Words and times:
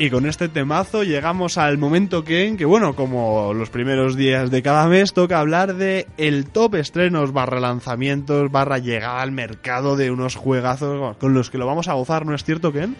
Y 0.00 0.08
con 0.08 0.24
este 0.24 0.48
temazo 0.48 1.02
llegamos 1.02 1.58
al 1.58 1.76
momento 1.76 2.24
que, 2.24 2.46
en 2.46 2.56
que 2.56 2.64
bueno, 2.64 2.96
como 2.96 3.52
los 3.52 3.68
primeros 3.68 4.16
días 4.16 4.50
de 4.50 4.62
cada 4.62 4.86
mes, 4.86 5.12
toca 5.12 5.38
hablar 5.38 5.74
de 5.74 6.06
el 6.16 6.48
top 6.48 6.76
estrenos 6.76 7.34
barra 7.34 7.60
lanzamientos 7.60 8.50
barra 8.50 8.78
llegada 8.78 9.20
al 9.20 9.30
mercado 9.30 9.96
de 9.96 10.10
unos 10.10 10.36
juegazos 10.36 11.18
con 11.18 11.34
los 11.34 11.50
que 11.50 11.58
lo 11.58 11.66
vamos 11.66 11.86
a 11.88 11.92
gozar, 11.92 12.24
¿no 12.24 12.34
es 12.34 12.44
cierto, 12.44 12.72
Ken? 12.72 12.96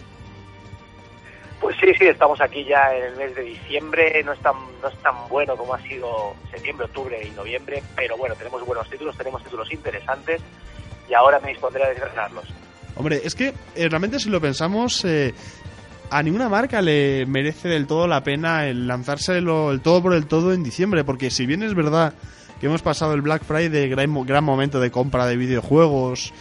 Pues 1.59 1.75
sí, 1.77 1.91
sí, 1.97 2.05
estamos 2.05 2.39
aquí 2.39 2.65
ya 2.65 2.95
en 2.95 3.05
el 3.05 3.15
mes 3.15 3.33
de 3.33 3.45
diciembre, 3.45 4.21
no 4.23 4.33
es 4.33 4.39
tan, 4.41 4.53
no 4.79 4.87
es 4.87 4.97
tan 4.97 5.27
bueno 5.27 5.57
como 5.57 5.73
ha 5.73 5.81
sido 5.81 6.35
septiembre, 6.51 6.85
octubre 6.85 7.19
y 7.27 7.31
noviembre, 7.31 7.81
pero 7.95 8.15
bueno, 8.15 8.35
tenemos 8.35 8.63
buenos 8.63 8.87
títulos, 8.91 9.17
tenemos 9.17 9.43
títulos 9.43 9.73
interesantes 9.73 10.39
y 11.09 11.15
ahora 11.15 11.39
me 11.39 11.49
dispondré 11.49 11.83
a 11.83 11.89
desgranarlos. 11.89 12.45
Hombre, 12.95 13.21
es 13.23 13.33
que 13.33 13.53
eh, 13.75 13.89
realmente 13.89 14.19
si 14.19 14.29
lo 14.29 14.39
pensamos, 14.39 15.03
eh, 15.05 15.33
a 16.11 16.21
ninguna 16.21 16.49
marca 16.49 16.81
le 16.81 17.25
merece 17.25 17.69
del 17.69 17.87
todo 17.87 18.05
la 18.05 18.23
pena 18.23 18.67
el 18.67 18.85
lanzarse 18.85 19.37
el 19.37 19.45
todo 19.81 20.01
por 20.01 20.13
el 20.13 20.27
todo 20.27 20.53
en 20.53 20.61
diciembre, 20.61 21.03
porque 21.03 21.31
si 21.31 21.45
bien 21.45 21.63
es 21.63 21.73
verdad 21.73 22.13
que 22.59 22.67
hemos 22.67 22.81
pasado 22.81 23.13
el 23.13 23.21
Black 23.21 23.43
Friday, 23.43 23.89
gran, 23.89 24.25
gran 24.25 24.43
momento 24.43 24.79
de 24.79 24.91
compra 24.91 25.25
de 25.25 25.37
videojuegos, 25.37 26.33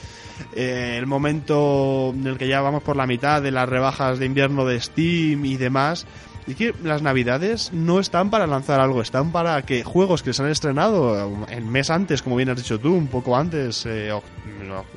eh, 0.54 0.96
el 0.98 1.06
momento 1.06 2.12
en 2.14 2.26
el 2.26 2.36
que 2.36 2.48
ya 2.48 2.60
vamos 2.60 2.82
por 2.82 2.96
la 2.96 3.06
mitad 3.06 3.40
de 3.40 3.52
las 3.52 3.68
rebajas 3.68 4.18
de 4.18 4.26
invierno 4.26 4.66
de 4.66 4.80
Steam 4.80 5.44
y 5.44 5.56
demás, 5.56 6.06
y 6.46 6.54
que 6.54 6.74
las 6.82 7.00
navidades 7.00 7.72
no 7.72 8.00
están 8.00 8.30
para 8.30 8.46
lanzar 8.46 8.80
algo, 8.80 9.02
están 9.02 9.30
para 9.30 9.62
que 9.62 9.84
juegos 9.84 10.22
que 10.22 10.32
se 10.32 10.42
han 10.42 10.50
estrenado 10.50 11.46
en 11.48 11.70
mes 11.70 11.90
antes, 11.90 12.22
como 12.22 12.36
bien 12.36 12.50
has 12.50 12.56
dicho 12.56 12.80
tú, 12.80 12.92
un 12.92 13.06
poco 13.06 13.36
antes, 13.36 13.86
eh, 13.86 14.10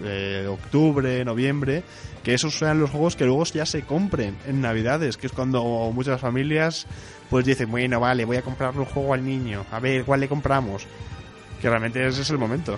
eh, 0.03 0.47
octubre, 0.49 1.23
noviembre, 1.25 1.83
que 2.23 2.33
esos 2.33 2.57
sean 2.57 2.79
los 2.79 2.89
juegos 2.89 3.15
que 3.15 3.25
luego 3.25 3.43
ya 3.45 3.65
se 3.65 3.83
compren 3.83 4.37
en 4.47 4.61
navidades, 4.61 5.17
que 5.17 5.27
es 5.27 5.33
cuando 5.33 5.63
muchas 5.93 6.19
familias 6.19 6.87
pues 7.29 7.45
dicen, 7.45 7.71
bueno, 7.71 7.99
vale, 7.99 8.25
voy 8.25 8.37
a 8.37 8.41
comprarle 8.41 8.81
un 8.81 8.85
juego 8.85 9.13
al 9.13 9.25
niño, 9.25 9.65
a 9.71 9.79
ver, 9.79 10.05
¿cuál 10.05 10.19
le 10.19 10.27
compramos? 10.27 10.85
Que 11.61 11.69
realmente 11.69 12.05
ese 12.05 12.21
es 12.21 12.29
el 12.29 12.37
momento. 12.37 12.77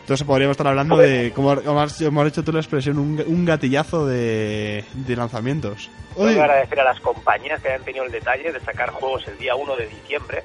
Entonces 0.00 0.26
podríamos 0.26 0.54
estar 0.54 0.66
hablando 0.66 0.96
de, 0.96 1.32
como, 1.34 1.50
has, 1.52 2.00
hecho 2.00 2.42
tú 2.42 2.50
la 2.50 2.60
expresión, 2.60 2.98
un, 2.98 3.44
gatillazo 3.44 4.06
de, 4.06 4.82
lanzamientos. 5.06 5.90
Quiero 6.16 6.42
agradecer 6.42 6.80
a 6.80 6.84
las 6.84 7.00
compañías 7.00 7.60
que 7.60 7.68
hayan 7.68 7.82
tenido 7.82 8.06
el 8.06 8.10
detalle 8.12 8.50
de 8.50 8.58
sacar 8.60 8.90
juegos 8.90 9.28
el 9.28 9.36
día 9.36 9.54
1 9.54 9.76
de 9.76 9.86
diciembre 9.86 10.42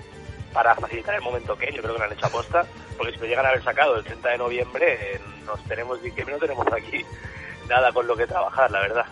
para 0.54 0.76
facilitar 0.76 1.16
el 1.16 1.22
momento 1.22 1.58
que 1.58 1.72
yo 1.72 1.82
creo 1.82 1.94
que 1.94 2.00
lo 2.00 2.06
han 2.06 2.14
hecho 2.14 2.28
aposta, 2.28 2.66
porque 2.98 3.14
si 3.14 3.20
me 3.20 3.28
llegan 3.28 3.46
a 3.46 3.50
haber 3.50 3.64
sacado 3.64 3.98
el 3.98 4.04
30 4.04 4.30
de 4.30 4.38
noviembre, 4.38 5.16
eh, 5.16 5.22
nos 5.46 5.62
tenemos 5.66 6.02
diciembre, 6.02 6.36
no 6.36 6.40
tenemos 6.40 6.68
aquí 6.72 7.04
nada 7.70 7.92
con 7.92 8.08
lo 8.08 8.16
que 8.16 8.28
trabajar, 8.28 8.70
la 8.72 8.80
verdad. 8.80 9.06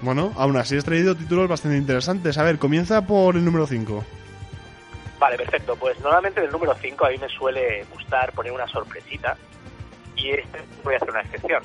Bueno, 0.00 0.32
aún 0.36 0.56
así 0.56 0.76
has 0.76 0.84
traído 0.84 1.16
títulos 1.16 1.48
bastante 1.48 1.76
interesantes. 1.76 2.38
A 2.38 2.42
ver, 2.42 2.58
comienza 2.58 3.06
por 3.06 3.36
el 3.36 3.44
número 3.44 3.66
5. 3.66 4.04
Vale, 5.18 5.36
perfecto. 5.36 5.76
Pues 5.76 5.98
normalmente 6.00 6.44
el 6.44 6.50
número 6.50 6.74
5 6.74 7.06
a 7.06 7.10
mí 7.10 7.18
me 7.18 7.28
suele 7.28 7.84
gustar 7.92 8.32
poner 8.32 8.52
una 8.52 8.68
sorpresita 8.68 9.36
y 10.16 10.30
este 10.30 10.62
voy 10.84 10.94
a 10.94 10.96
hacer 10.98 11.10
una 11.10 11.20
excepción. 11.22 11.62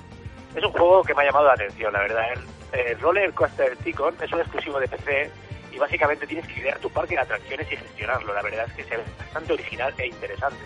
Es 0.56 0.64
un 0.64 0.72
juego 0.72 1.04
que 1.04 1.14
me 1.14 1.24
ha 1.24 1.26
llamado 1.26 1.48
la 1.48 1.54
atención, 1.54 1.94
la 1.94 2.00
verdad. 2.00 2.24
El, 2.72 3.00
Roller 3.00 3.32
Coaster 3.34 3.76
Tycoon 3.78 4.16
es 4.22 4.32
un 4.34 4.40
exclusivo 4.40 4.80
de 4.80 4.88
PC 4.88 5.32
y 5.74 5.80
básicamente 5.80 6.28
tienes 6.28 6.48
que 6.48 6.60
idear 6.60 6.78
tu 6.80 6.90
parque 6.90 7.16
de 7.16 7.22
atracciones 7.22 7.72
y 7.72 7.78
gestionarlo. 7.78 8.34
La 8.34 8.42
verdad 8.42 8.68
es 8.68 8.74
que 8.74 8.82
es 8.96 9.18
bastante 9.18 9.54
original 9.54 9.94
e 9.98 10.08
interesante. 10.08 10.60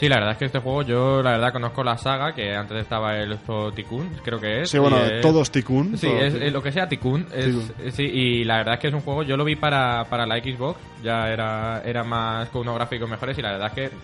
Sí, 0.00 0.08
la 0.08 0.16
verdad 0.16 0.32
es 0.32 0.38
que 0.38 0.46
este 0.46 0.60
juego 0.60 0.80
yo 0.80 1.22
la 1.22 1.32
verdad 1.32 1.52
conozco 1.52 1.84
la 1.84 1.98
saga, 1.98 2.32
que 2.32 2.56
antes 2.56 2.78
estaba 2.78 3.18
el 3.18 3.36
Zo 3.40 3.70
creo 4.24 4.40
que 4.40 4.62
es. 4.62 4.70
Sí, 4.70 4.78
bueno, 4.78 4.96
todos 5.20 5.50
Tikkun. 5.50 5.98
Sí, 5.98 6.06
es, 6.06 6.50
lo 6.50 6.62
que 6.62 6.72
sea 6.72 6.88
Tikkun. 6.88 7.26
sí, 7.92 8.04
y 8.04 8.44
la 8.44 8.56
verdad 8.56 8.74
es 8.76 8.80
que 8.80 8.88
es 8.88 8.94
un 8.94 9.02
juego, 9.02 9.24
yo 9.24 9.36
lo 9.36 9.44
vi 9.44 9.56
para, 9.56 10.06
para 10.06 10.24
la 10.24 10.38
Xbox, 10.38 10.80
ya 11.04 11.28
era, 11.28 11.82
era 11.84 12.02
más 12.02 12.48
con 12.48 12.62
unos 12.62 12.76
gráficos 12.76 13.10
mejores 13.10 13.36
y 13.36 13.42
la 13.42 13.52
verdad 13.52 13.66
es 13.66 13.74
que 13.74 13.96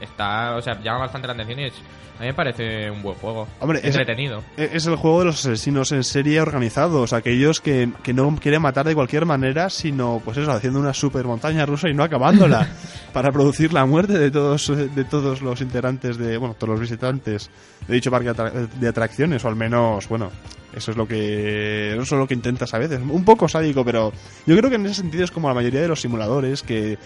está, 0.00 0.56
o 0.56 0.60
sea, 0.60 0.80
llama 0.82 0.98
bastante 0.98 1.28
la 1.28 1.34
atención 1.34 1.60
y 1.60 1.64
es, 1.66 1.74
a 2.18 2.22
mí 2.22 2.26
me 2.26 2.34
parece 2.34 2.90
un 2.90 3.02
buen 3.02 3.16
juego. 3.16 3.48
Hombre, 3.60 3.80
entretenido. 3.82 4.42
Es, 4.56 4.74
es, 4.74 4.86
el 4.86 4.94
juego 4.96 5.20
de 5.20 5.24
los 5.26 5.46
asesinos 5.46 5.90
en 5.90 6.04
serie 6.04 6.40
organizados, 6.40 7.12
aquellos 7.12 7.60
que, 7.60 7.90
que 8.02 8.12
no 8.12 8.36
quieren 8.36 8.62
matar 8.62 8.86
de 8.86 8.94
cualquier 8.94 9.26
manera, 9.26 9.68
sino 9.68 10.20
pues 10.24 10.36
eso, 10.36 10.52
haciendo 10.52 10.78
una 10.78 10.94
super 10.94 11.24
montaña 11.24 11.66
rusa 11.66 11.88
y 11.88 11.94
no 11.94 12.04
acabándola 12.04 12.68
para 13.12 13.32
producir 13.32 13.72
la 13.72 13.84
muerte 13.84 14.16
de 14.16 14.30
todos 14.30 14.66
de 14.68 15.04
todos 15.04 15.42
los 15.44 15.60
integrantes 15.60 16.16
de, 16.16 16.36
bueno, 16.36 16.54
todos 16.54 16.70
los 16.70 16.80
visitantes 16.80 17.50
de 17.86 17.94
dicho 17.94 18.10
parque 18.10 18.32
de 18.80 18.88
atracciones, 18.88 19.44
o 19.44 19.48
al 19.48 19.56
menos, 19.56 20.08
bueno, 20.08 20.30
eso 20.74 20.90
es 20.90 20.96
lo 20.96 21.06
que 21.06 21.92
eso 21.92 22.02
es 22.02 22.10
lo 22.12 22.26
que 22.26 22.34
intentas 22.34 22.74
a 22.74 22.78
veces. 22.78 23.00
Un 23.00 23.24
poco 23.24 23.48
sádico, 23.48 23.84
pero 23.84 24.12
yo 24.46 24.56
creo 24.56 24.70
que 24.70 24.76
en 24.76 24.86
ese 24.86 24.96
sentido 24.96 25.24
es 25.24 25.30
como 25.30 25.48
la 25.48 25.54
mayoría 25.54 25.80
de 25.80 25.88
los 25.88 26.00
simuladores, 26.00 26.62
que 26.62 26.98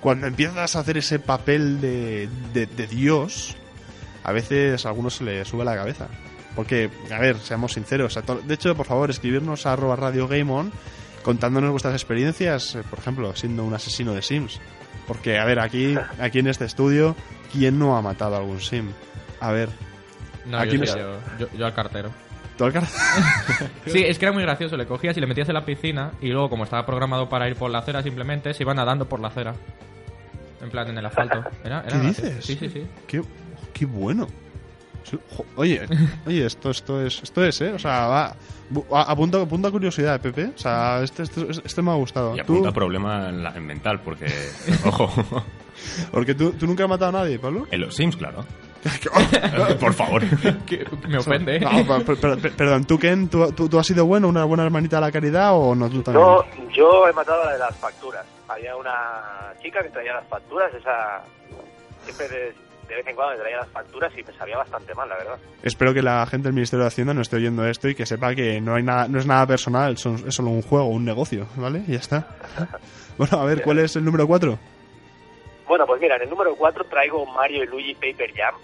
cuando 0.00 0.26
empiezas 0.26 0.76
a 0.76 0.80
hacer 0.80 0.98
ese 0.98 1.18
papel 1.18 1.80
de, 1.80 2.28
de, 2.52 2.66
de 2.66 2.86
Dios, 2.86 3.56
a 4.22 4.32
veces 4.32 4.86
a 4.86 4.90
algunos 4.90 5.16
se 5.16 5.24
le 5.24 5.44
sube 5.44 5.64
la 5.64 5.74
cabeza. 5.74 6.08
Porque, 6.56 6.90
a 7.12 7.18
ver, 7.18 7.36
seamos 7.36 7.74
sinceros. 7.74 8.18
De 8.46 8.54
hecho, 8.54 8.74
por 8.74 8.86
favor, 8.86 9.10
escribirnos 9.10 9.66
a 9.66 9.74
arroba 9.74 9.94
Radio 9.94 10.26
Game 10.26 10.50
On 10.50 10.72
contándonos 11.22 11.72
vuestras 11.72 11.94
experiencias, 11.94 12.76
eh, 12.76 12.82
por 12.88 13.00
ejemplo, 13.00 13.34
siendo 13.34 13.64
un 13.64 13.74
asesino 13.74 14.14
de 14.14 14.22
Sims. 14.22 14.60
Porque, 15.06 15.38
a 15.38 15.44
ver, 15.44 15.58
aquí, 15.58 15.96
aquí 16.20 16.38
en 16.38 16.46
este 16.46 16.64
estudio, 16.64 17.14
¿quién 17.56 17.78
no 17.78 17.96
ha 17.96 18.02
matado 18.02 18.36
a 18.36 18.38
algún 18.38 18.60
Sim? 18.60 18.90
A 19.40 19.50
ver. 19.52 19.68
No, 20.44 20.64
yo, 20.64 20.84
yo, 21.56 21.66
al 21.66 21.74
cartero. 21.74 22.10
¿Tú 22.56 22.64
al 22.64 22.72
cartero? 22.72 22.94
sí, 23.86 24.02
es 24.04 24.18
que 24.18 24.26
era 24.26 24.32
muy 24.32 24.42
gracioso. 24.42 24.76
Le 24.76 24.86
cogías 24.86 25.16
y 25.16 25.20
le 25.20 25.26
metías 25.26 25.48
en 25.48 25.54
la 25.54 25.64
piscina 25.64 26.12
y 26.20 26.28
luego, 26.28 26.48
como 26.48 26.64
estaba 26.64 26.86
programado 26.86 27.28
para 27.28 27.48
ir 27.48 27.56
por 27.56 27.70
la 27.70 27.78
acera, 27.78 28.02
simplemente 28.02 28.54
se 28.54 28.62
iba 28.62 28.74
nadando 28.74 29.08
por 29.08 29.20
la 29.20 29.28
acera. 29.28 29.54
En 30.62 30.70
plan, 30.70 30.88
en 30.88 30.98
el 30.98 31.06
asfalto. 31.06 31.44
¿Qué 31.62 31.98
dices? 31.98 32.44
Sí, 32.44 32.56
sí, 32.56 32.68
sí. 32.68 32.86
¿Qué? 33.06 33.22
qué 33.72 33.86
bueno. 33.86 34.26
Oye, 35.54 35.82
oye, 36.26 36.46
esto, 36.46 36.70
esto 36.70 37.00
es, 37.00 37.22
esto 37.22 37.44
es, 37.44 37.60
¿eh? 37.60 37.72
O 37.72 37.78
sea, 37.78 38.08
va, 38.08 38.36
apunta, 39.06 39.40
apunta 39.40 39.70
curiosidad, 39.70 40.20
Pepe. 40.20 40.50
O 40.56 40.58
sea, 40.58 41.02
este, 41.02 41.22
este, 41.22 41.46
este 41.64 41.82
me 41.82 41.92
ha 41.92 41.94
gustado. 41.94 42.36
Y 42.36 42.40
apunta 42.40 42.72
problema 42.72 43.28
en, 43.28 43.66
mental, 43.66 44.00
porque, 44.00 44.26
ojo. 44.84 45.44
Porque 46.10 46.34
tú, 46.34 46.52
tú 46.52 46.66
nunca 46.66 46.84
has 46.84 46.90
matado 46.90 47.16
a 47.16 47.22
nadie, 47.22 47.38
Pablo. 47.38 47.66
En 47.70 47.80
los 47.80 47.94
Sims, 47.94 48.16
claro. 48.16 48.44
Por 49.80 49.92
favor. 49.94 50.22
me 51.08 51.18
ofende. 51.18 51.60
perdón, 52.56 52.84
¿tú, 52.84 52.98
Ken, 52.98 53.28
tú, 53.28 53.52
tú, 53.52 53.78
has 53.78 53.86
sido 53.86 54.06
bueno, 54.06 54.28
una 54.28 54.44
buena 54.44 54.64
hermanita 54.64 54.96
de 54.96 55.02
la 55.02 55.12
caridad 55.12 55.50
o 55.54 55.74
no 55.74 55.88
tú 55.88 56.02
también? 56.02 56.24
Yo, 56.24 56.44
yo 56.72 57.08
he 57.08 57.12
matado 57.12 57.42
a 57.42 57.46
la 57.46 57.52
de 57.52 57.58
las 57.58 57.76
facturas. 57.76 58.24
Había 58.48 58.76
una 58.76 59.52
chica 59.62 59.82
que 59.82 59.90
traía 59.90 60.14
las 60.14 60.26
facturas, 60.28 60.72
esa 60.74 61.22
siempre 62.04 62.54
de 62.88 62.94
vez 62.94 63.06
en 63.06 63.16
cuando 63.16 63.34
me 63.34 63.40
traía 63.40 63.56
las 63.58 63.68
facturas 63.68 64.12
y 64.16 64.22
me 64.22 64.32
sabía 64.34 64.56
bastante 64.56 64.94
mal, 64.94 65.08
la 65.08 65.16
verdad. 65.16 65.38
Espero 65.62 65.92
que 65.92 66.02
la 66.02 66.24
gente 66.26 66.48
del 66.48 66.54
Ministerio 66.54 66.84
de 66.84 66.88
Hacienda 66.88 67.14
no 67.14 67.20
esté 67.20 67.36
oyendo 67.36 67.66
esto 67.66 67.88
y 67.88 67.94
que 67.94 68.06
sepa 68.06 68.34
que 68.34 68.60
no 68.60 68.74
hay 68.74 68.82
nada, 68.82 69.08
no 69.08 69.18
es 69.18 69.26
nada 69.26 69.46
personal, 69.46 69.94
es 69.94 70.34
solo 70.34 70.50
un 70.50 70.62
juego, 70.62 70.86
un 70.86 71.04
negocio, 71.04 71.48
¿vale? 71.56 71.82
Y 71.88 71.92
ya 71.92 71.98
está. 71.98 72.28
bueno, 73.18 73.40
a 73.40 73.44
ver, 73.44 73.62
¿cuál 73.62 73.80
es 73.80 73.96
el 73.96 74.04
número 74.04 74.26
4? 74.26 74.58
Bueno, 75.66 75.86
pues 75.86 76.00
mira, 76.00 76.16
en 76.16 76.22
el 76.22 76.30
número 76.30 76.54
4 76.54 76.84
traigo 76.84 77.26
Mario 77.26 77.64
y 77.64 77.66
Luigi 77.66 77.94
Paper 77.94 78.32
Jam, 78.34 78.54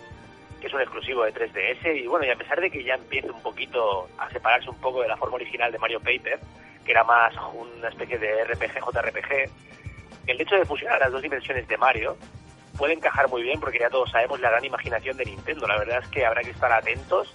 que 0.61 0.69
es 0.69 0.73
un 0.73 0.81
exclusivo 0.81 1.25
de 1.25 1.35
3DS, 1.35 1.97
y 1.97 2.07
bueno, 2.07 2.25
y 2.27 2.31
a 2.31 2.37
pesar 2.37 2.61
de 2.61 2.71
que 2.71 2.85
ya 2.85 2.95
empieza 2.95 3.33
un 3.33 3.43
poquito 3.43 4.09
a 4.19 4.31
separarse 4.31 4.71
un 4.71 4.81
poco 4.81 5.03
de 5.03 5.09
la 5.09 5.17
forma 5.17 5.35
original 5.35 5.73
de 5.73 5.79
Mario 5.79 5.99
Paper, 5.99 6.39
que 6.85 6.93
era 6.93 7.03
más 7.03 7.35
una 7.55 7.89
especie 7.89 8.19
de 8.19 8.45
RPG, 8.45 8.79
JRPG, 8.81 9.51
el 10.27 10.41
hecho 10.41 10.55
de 10.55 10.65
fusionar 10.65 11.01
las 11.01 11.11
dos 11.11 11.23
dimensiones 11.23 11.67
de 11.67 11.77
Mario 11.77 12.17
puede 12.79 12.95
encajar 12.95 13.29
muy 13.29 13.43
bien 13.43 13.61
porque 13.61 13.79
ya 13.79 13.91
todos 13.91 14.11
sabemos 14.11 14.41
la 14.41 14.51
gran 14.51 14.65
imaginación 14.65 15.17
de 15.17 15.25
Nintendo. 15.25 15.67
La 15.67 15.79
verdad 15.79 16.01
es 16.03 16.09
que 16.09 16.25
habrá 16.25 16.43
que 16.43 16.51
estar 16.51 16.73
atentos 16.73 17.33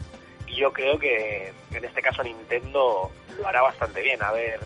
y 0.47 0.55
yo 0.55 0.71
creo 0.71 0.97
que 0.97 1.51
en 1.73 1.85
este 1.85 2.01
caso 2.01 2.23
Nintendo 2.23 3.11
lo 3.37 3.47
hará 3.47 3.61
bastante 3.61 4.01
bien. 4.01 4.21
A 4.23 4.31
ver, 4.31 4.59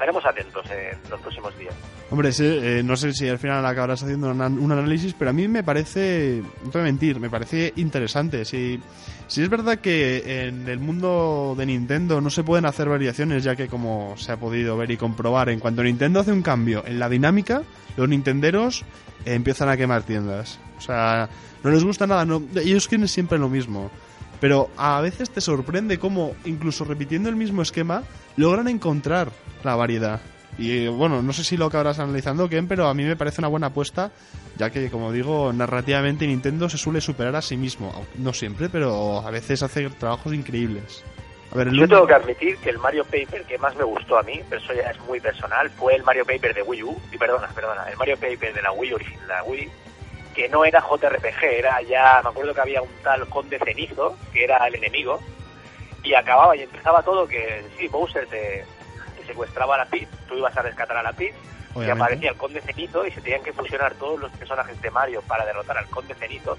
estaremos 0.00 0.24
atentos 0.24 0.64
en 0.70 1.10
los 1.10 1.20
próximos 1.20 1.58
días. 1.58 1.74
Hombre, 2.08 2.30
eh, 2.38 2.82
no 2.82 2.96
sé 2.96 3.12
si 3.12 3.28
al 3.28 3.38
final 3.38 3.66
acabarás 3.66 4.02
haciendo 4.02 4.30
un, 4.30 4.40
análisis, 4.40 5.12
pero 5.12 5.28
a 5.28 5.34
mí 5.34 5.46
me 5.46 5.62
parece, 5.62 6.42
no 6.64 6.70
te 6.70 6.78
voy 6.78 6.80
a 6.80 6.84
mentir, 6.90 7.20
me 7.20 7.28
parece 7.28 7.74
interesante. 7.76 8.46
Si, 8.46 8.80
si 9.26 9.42
es 9.42 9.50
verdad 9.50 9.78
que 9.80 10.46
en 10.46 10.66
el 10.66 10.78
mundo 10.78 11.54
de 11.54 11.66
Nintendo 11.66 12.22
no 12.22 12.30
se 12.30 12.42
pueden 12.42 12.64
hacer 12.64 12.88
variaciones, 12.88 13.44
ya 13.44 13.54
que 13.56 13.68
como 13.68 14.14
se 14.16 14.32
ha 14.32 14.38
podido 14.38 14.74
ver 14.78 14.90
y 14.90 14.96
comprobar, 14.96 15.50
en 15.50 15.60
cuanto 15.60 15.82
Nintendo 15.82 16.20
hace 16.20 16.32
un 16.32 16.40
cambio 16.40 16.82
en 16.86 16.98
la 16.98 17.10
dinámica, 17.10 17.62
los 17.98 18.08
nintenderos 18.08 18.86
empiezan 19.26 19.68
a 19.68 19.76
quemar 19.76 20.04
tiendas. 20.04 20.58
O 20.78 20.80
sea, 20.80 21.28
no 21.62 21.70
les 21.70 21.84
gusta 21.84 22.06
nada, 22.06 22.24
no, 22.24 22.42
ellos 22.56 22.88
quieren 22.88 23.06
siempre 23.06 23.38
lo 23.38 23.50
mismo. 23.50 23.90
Pero 24.40 24.70
a 24.76 25.00
veces 25.00 25.30
te 25.30 25.40
sorprende 25.40 25.98
cómo, 25.98 26.34
incluso 26.44 26.84
repitiendo 26.84 27.28
el 27.28 27.36
mismo 27.36 27.62
esquema, 27.62 28.02
logran 28.36 28.68
encontrar 28.68 29.30
la 29.62 29.76
variedad. 29.76 30.20
Y 30.58 30.88
bueno, 30.88 31.22
no 31.22 31.32
sé 31.32 31.44
si 31.44 31.56
lo 31.56 31.66
acabarás 31.66 31.98
analizando, 31.98 32.48
Ken, 32.48 32.66
pero 32.66 32.88
a 32.88 32.94
mí 32.94 33.04
me 33.04 33.16
parece 33.16 33.40
una 33.40 33.48
buena 33.48 33.68
apuesta, 33.68 34.10
ya 34.56 34.70
que, 34.70 34.90
como 34.90 35.12
digo, 35.12 35.52
narrativamente 35.52 36.26
Nintendo 36.26 36.68
se 36.68 36.78
suele 36.78 37.00
superar 37.00 37.36
a 37.36 37.42
sí 37.42 37.56
mismo. 37.56 38.04
No 38.16 38.32
siempre, 38.32 38.68
pero 38.68 39.26
a 39.26 39.30
veces 39.30 39.62
hace 39.62 39.88
trabajos 39.90 40.34
increíbles. 40.34 41.04
A 41.52 41.56
ver, 41.56 41.68
el 41.68 41.78
Yo 41.78 41.88
tengo 41.88 42.06
que 42.06 42.14
admitir 42.14 42.56
que 42.58 42.70
el 42.70 42.78
Mario 42.78 43.04
Paper 43.04 43.44
que 43.44 43.58
más 43.58 43.74
me 43.74 43.84
gustó 43.84 44.18
a 44.18 44.22
mí, 44.22 44.40
pero 44.48 44.60
eso 44.60 44.72
ya 44.72 44.90
es 44.90 45.00
muy 45.00 45.18
personal, 45.18 45.68
fue 45.70 45.96
el 45.96 46.04
Mario 46.04 46.24
Paper 46.24 46.54
de 46.54 46.62
Wii 46.62 46.82
U, 46.84 46.96
y 47.10 47.18
perdona, 47.18 47.48
perdona, 47.48 47.84
el 47.90 47.96
Mario 47.96 48.16
Paper 48.16 48.54
de 48.54 48.62
la 48.62 48.72
Wii 48.72 48.92
original, 48.92 49.28
la 49.28 49.42
Wii, 49.44 49.68
que 50.40 50.48
no 50.48 50.64
era 50.64 50.80
JRPG, 50.80 51.44
era 51.44 51.82
ya, 51.82 52.22
me 52.24 52.30
acuerdo 52.30 52.54
que 52.54 52.62
había 52.62 52.80
un 52.80 52.88
tal 53.02 53.28
Conde 53.28 53.58
Cenizo, 53.58 54.16
que 54.32 54.44
era 54.44 54.66
el 54.66 54.74
enemigo, 54.74 55.20
y 56.02 56.14
acababa 56.14 56.56
y 56.56 56.62
empezaba 56.62 57.02
todo 57.02 57.28
que, 57.28 57.62
sí, 57.76 57.88
Bowser 57.88 58.26
te, 58.26 58.64
te 59.18 59.26
secuestraba 59.26 59.74
a 59.74 59.78
la 59.78 59.84
Peach, 59.84 60.08
tú 60.26 60.36
ibas 60.36 60.56
a 60.56 60.62
rescatar 60.62 60.96
a 60.96 61.02
la 61.02 61.12
Peach, 61.12 61.34
y 61.76 61.90
aparecía 61.90 62.30
el 62.30 62.38
Conde 62.38 62.62
Cenizo 62.62 63.06
y 63.06 63.10
se 63.10 63.20
tenían 63.20 63.42
que 63.42 63.52
fusionar 63.52 63.92
todos 63.96 64.18
los 64.18 64.32
personajes 64.32 64.80
de 64.80 64.90
Mario 64.90 65.20
para 65.28 65.44
derrotar 65.44 65.76
al 65.76 65.90
Conde 65.90 66.14
Cenizo. 66.14 66.56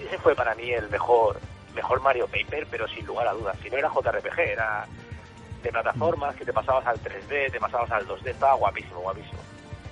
Y 0.00 0.04
ese 0.04 0.16
fue 0.16 0.34
para 0.34 0.54
mí 0.54 0.70
el 0.70 0.88
mejor 0.88 1.38
mejor 1.74 2.00
Mario 2.00 2.28
Paper, 2.28 2.66
pero 2.70 2.88
sin 2.88 3.04
lugar 3.04 3.28
a 3.28 3.34
dudas. 3.34 3.58
Si 3.62 3.68
no 3.68 3.76
era 3.76 3.90
JRPG, 3.90 4.38
era 4.38 4.86
de 5.62 5.70
plataformas, 5.70 6.34
que 6.34 6.46
te 6.46 6.52
pasabas 6.54 6.86
al 6.86 6.98
3D, 6.98 7.52
te 7.52 7.60
pasabas 7.60 7.90
al 7.90 8.08
2D, 8.08 8.28
estaba 8.28 8.54
guapísimo, 8.54 9.00
guapísimo. 9.00 9.38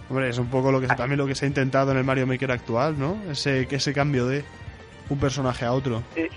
Hombre, 0.09 0.29
es 0.29 0.39
un 0.39 0.49
poco 0.49 0.71
lo 0.71 0.81
que 0.81 0.87
se- 0.89 0.95
también 0.95 1.19
lo 1.19 1.27
que 1.27 1.35
se 1.35 1.45
ha 1.45 1.49
intentado 1.49 1.91
en 1.91 1.99
el 1.99 2.05
Mario 2.05 2.27
Maker 2.27 2.53
actual, 2.53 2.99
¿no? 2.99 3.19
Ese, 3.31 3.67
ese 3.71 3.93
cambio 3.93 4.27
de 4.27 4.45
un 5.09 5.19
personaje 5.19 5.65
a 5.65 5.73
otro. 5.73 6.03
Sí, 6.15 6.29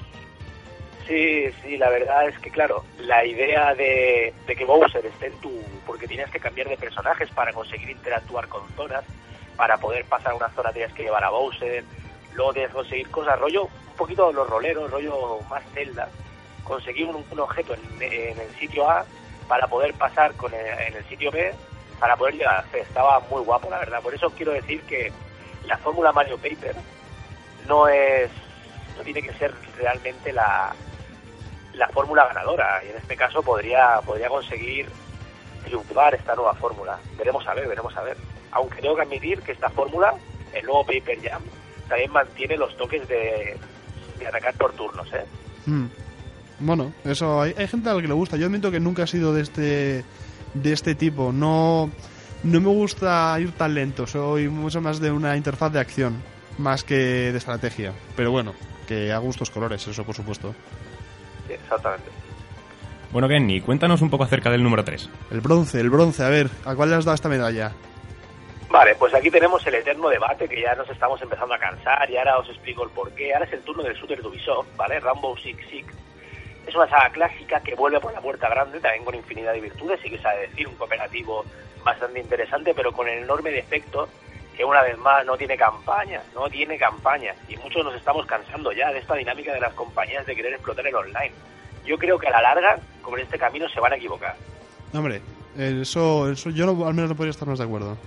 sí, 1.07 1.45
sí, 1.63 1.77
la 1.77 1.89
verdad 1.89 2.27
es 2.27 2.38
que, 2.39 2.50
claro, 2.50 2.83
la 3.00 3.25
idea 3.25 3.74
de, 3.75 4.33
de 4.48 4.56
que 4.56 4.66
Bowser 4.66 5.06
esté 5.06 5.27
en 5.27 5.33
tu... 5.42 5.51
porque 5.86 6.07
tienes 6.07 6.30
que 6.30 6.39
cambiar 6.39 6.68
de 6.69 6.77
personajes 6.77 7.30
para 7.31 7.54
conseguir 7.54 7.89
interactuar 7.89 8.48
con 8.48 8.62
zonas, 8.75 9.04
para 9.56 9.77
poder 9.77 10.06
pasar 10.06 10.33
una 10.33 10.50
zona 10.50 10.71
tienes 10.71 10.94
que 10.94 11.04
llevar 11.04 11.24
a 11.24 11.30
Bowser, 11.30 11.83
luego 12.33 12.54
tienes 12.54 12.71
que 12.71 12.77
conseguir 12.77 13.10
cosas, 13.10 13.39
rollo, 13.39 13.66
un 13.66 13.95
poquito 13.98 14.31
los 14.31 14.50
roleros, 14.50 14.89
rollo 14.89 15.42
más 15.50 15.63
Zelda, 15.74 16.07
conseguir 16.63 17.06
un, 17.07 17.24
un 17.30 17.39
objeto 17.39 17.74
en, 17.75 18.01
en 18.01 18.39
el 18.39 18.56
sitio 18.60 18.89
A 18.89 19.04
para 19.48 19.68
poder 19.68 19.94
pasar 19.95 20.33
con 20.36 20.54
el- 20.54 20.60
en 20.88 20.95
el 20.98 21.06
sitio 21.06 21.31
B 21.31 21.54
para 22.00 22.16
poder 22.16 22.36
llegar 22.36 22.56
a 22.56 22.63
C. 22.63 22.80
Estaba 22.80 23.19
muy 23.30 23.42
guapo, 23.42 23.69
la 23.69 23.80
verdad. 23.80 24.01
Por 24.01 24.13
eso 24.13 24.30
quiero 24.31 24.51
decir 24.51 24.81
que 24.81 25.12
la 25.66 25.78
fórmula 25.78 26.12
Mario 26.12 26.38
Paper 26.38 26.75
no 27.68 27.88
es 27.88 28.30
no 28.98 29.04
tiene 29.04 29.22
que 29.22 29.34
ser 29.34 29.54
realmente 29.78 30.34
la 30.34 30.74
la 31.74 31.88
fórmula 31.90 32.25
ganadora 32.28 32.81
y 32.86 32.90
en 32.90 32.98
este 32.98 33.16
caso 33.16 33.42
podría 33.44 34.01
podría 34.06 34.28
conseguir 34.28 34.88
triunfar 35.63 36.16
esta 36.16 36.36
nueva 36.36 36.54
fórmula 36.56 37.00
veremos 37.18 37.48
a 37.48 37.54
ver 37.54 37.68
veremos 37.68 37.96
a 37.96 38.02
ver 38.02 38.18
aunque 38.52 38.81
tengo 38.81 38.95
que 38.95 39.04
admitir 39.04 39.42
que 39.42 39.52
esta 39.52 39.69
fórmula 39.69 40.16
el 40.54 40.66
nuevo 40.66 40.84
Paper 40.84 41.19
Jam 41.22 41.42
también 41.88 42.12
mantiene 42.12 42.57
los 42.57 42.75
toques 42.75 43.07
de, 43.07 43.57
de 44.18 44.28
atacar 44.28 44.54
por 44.56 44.74
turnos 44.74 45.07
¿eh? 45.13 45.25
Mm. 45.66 45.86
Bueno, 46.60 46.92
eso 47.06 47.42
hay, 47.42 47.54
hay 47.57 47.68
gente 47.68 47.90
a 47.90 47.94
la 47.94 48.02
que 48.02 48.07
le 48.07 48.13
gusta. 48.13 48.36
Yo 48.36 48.48
admito 48.48 48.69
que 48.69 48.80
nunca 48.80 49.04
he 49.04 49.07
sido 49.07 49.34
de 49.34 49.42
este 49.42 50.04
de 50.54 50.74
este 50.74 50.96
tipo. 50.96 51.31
No 51.31 51.90
no 52.44 52.62
me 52.62 52.69
gusta 52.69 53.38
ir 53.40 53.51
tan 53.51 53.74
lento. 53.74 54.07
Soy 54.07 54.48
mucho 54.48 54.81
más 54.81 55.00
de 55.00 55.12
una 55.12 55.36
interfaz 55.36 55.72
de 55.74 55.80
acción 55.80 56.22
más 56.57 56.84
que 56.84 56.96
de 57.31 57.38
estrategia. 57.38 57.94
Pero 58.16 58.31
bueno, 58.31 58.54
que 58.88 59.12
a 59.12 59.18
gustos 59.18 59.50
colores, 59.50 59.86
eso 59.88 60.04
por 60.04 60.16
supuesto. 60.16 60.54
Sí, 61.48 61.54
exactamente 61.54 62.10
Bueno, 63.12 63.28
Kenny, 63.28 63.62
cuéntanos 63.62 64.01
un 64.01 64.10
poco 64.10 64.24
acerca 64.24 64.50
del 64.51 64.63
número 64.63 64.84
3. 64.84 65.10
El 65.31 65.42
bronce, 65.42 65.80
el 65.80 65.90
bronce. 65.90 66.24
A 66.24 66.30
ver, 66.30 66.50
¿a 66.66 66.75
cuál 66.75 66.90
le 66.90 66.95
has 66.95 67.06
dado 67.06 67.16
esta 67.16 67.30
medalla? 67.30 67.72
Vale, 68.69 68.95
pues 68.95 69.13
aquí 69.16 69.31
tenemos 69.31 69.66
el 69.66 69.75
eterno 69.75 70.10
debate 70.10 70.48
que 70.48 70.62
ya 70.62 70.75
nos 70.75 70.88
estamos 70.90 71.19
empezando 71.22 71.56
a 71.56 71.57
cansar 71.57 72.07
y 72.10 72.18
ahora 72.18 72.38
os 72.38 72.50
explico 72.50 72.84
el 72.84 72.92
porqué. 72.92 73.34
Ahora 73.34 73.48
es 73.48 73.54
el 73.54 73.62
turno 73.62 73.81
del 73.81 73.95
shooter 73.95 74.22
de 74.22 74.28
Ubisoft, 74.28 74.68
¿vale? 74.78 75.00
Rainbow 75.00 75.36
Six 75.38 75.57
Six. 75.69 75.88
Es 76.69 76.75
una 76.75 76.88
saga 76.88 77.10
clásica 77.10 77.60
que 77.62 77.74
vuelve 77.74 78.00
por 78.00 78.13
la 78.13 78.21
puerta 78.21 78.48
grande, 78.48 78.80
también 78.80 79.04
con 79.04 79.16
infinidad 79.16 79.54
de 79.54 79.60
virtudes, 79.62 80.00
y 80.06 80.10
que 80.12 80.19
sabe 80.19 80.42
decir, 80.42 80.68
un 80.68 80.75
cooperativo 80.75 81.44
bastante 81.83 82.19
interesante, 82.19 82.74
pero 82.75 82.92
con 82.92 83.07
el 83.07 83.24
enorme 83.24 83.50
defecto 83.50 84.07
que 84.56 84.63
una 84.63 84.83
vez 84.83 84.95
más 85.00 85.25
no 85.25 85.36
tiene 85.36 85.57
campaña, 85.57 86.21
no 86.36 86.48
tiene 86.48 86.77
campaña. 86.77 87.33
Y 87.48 87.56
muchos 87.57 87.83
nos 87.83 87.95
estamos 87.95 88.25
cansando 88.27 88.71
ya 88.71 88.92
de 88.92 89.00
esta 89.00 89.16
dinámica 89.16 89.51
de 89.51 89.62
las 89.62 89.74
compañías 89.74 90.25
de 90.27 90.36
querer 90.36 90.54
explotar 90.54 90.86
el 90.86 90.94
online. 90.94 91.31
Yo 91.86 91.98
creo 91.98 92.19
que 92.19 92.27
a 92.27 92.31
la 92.31 92.42
larga, 92.44 92.77
con 93.01 93.19
este 93.19 93.39
camino, 93.39 93.68
se 93.69 93.80
van 93.80 93.94
a 93.94 93.95
equivocar. 93.95 94.36
Hombre, 94.94 95.21
eso, 95.57 96.30
eso 96.30 96.51
yo 96.51 96.68
no- 96.68 96.86
al 96.86 96.94
menos 96.94 97.10
no 97.10 97.16
podría 97.16 97.31
estar 97.31 97.48
más 97.48 97.57
de 97.57 97.66
acuerdo. 97.66 97.98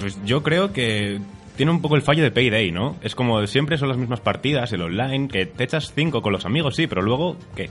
Pues 0.00 0.18
yo 0.24 0.42
creo 0.42 0.72
que 0.72 1.20
tiene 1.56 1.70
un 1.70 1.80
poco 1.80 1.94
el 1.94 2.02
fallo 2.02 2.24
de 2.24 2.30
Payday, 2.32 2.72
¿no? 2.72 2.96
Es 3.02 3.14
como 3.14 3.46
siempre 3.46 3.78
son 3.78 3.88
las 3.88 3.98
mismas 3.98 4.20
partidas, 4.20 4.72
el 4.72 4.82
online, 4.82 5.28
que 5.28 5.46
te 5.46 5.62
echas 5.64 5.92
cinco 5.94 6.22
con 6.22 6.32
los 6.32 6.44
amigos, 6.44 6.74
sí, 6.74 6.86
pero 6.88 7.02
luego, 7.02 7.36
¿qué? 7.54 7.70